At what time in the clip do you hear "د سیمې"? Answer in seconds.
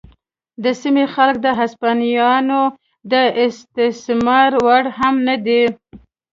0.63-1.05